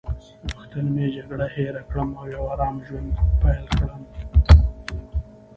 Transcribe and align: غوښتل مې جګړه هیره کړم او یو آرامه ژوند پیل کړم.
غوښتل 0.53 0.85
مې 0.95 1.05
جګړه 1.15 1.47
هیره 1.55 1.81
کړم 1.89 2.09
او 2.19 2.25
یو 2.35 2.43
آرامه 2.53 2.81
ژوند 2.87 3.09
پیل 3.41 3.63
کړم. 3.77 4.01